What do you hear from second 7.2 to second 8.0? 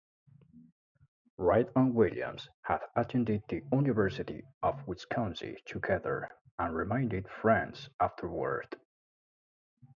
friends